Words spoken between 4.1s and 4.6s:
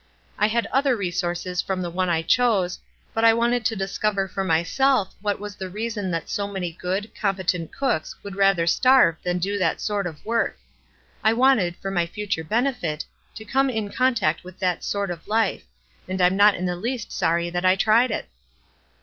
for